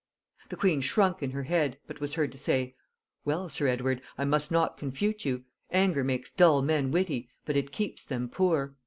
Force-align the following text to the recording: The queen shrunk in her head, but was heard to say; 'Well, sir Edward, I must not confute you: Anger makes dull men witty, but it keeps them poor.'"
The 0.49 0.55
queen 0.55 0.81
shrunk 0.81 1.21
in 1.21 1.29
her 1.29 1.43
head, 1.43 1.77
but 1.85 1.99
was 2.01 2.15
heard 2.15 2.31
to 2.31 2.37
say; 2.39 2.73
'Well, 3.23 3.49
sir 3.49 3.67
Edward, 3.67 4.01
I 4.17 4.25
must 4.25 4.49
not 4.51 4.75
confute 4.75 5.25
you: 5.25 5.43
Anger 5.69 6.03
makes 6.03 6.31
dull 6.31 6.63
men 6.63 6.89
witty, 6.89 7.29
but 7.45 7.55
it 7.55 7.71
keeps 7.71 8.03
them 8.03 8.27
poor.'" 8.27 8.73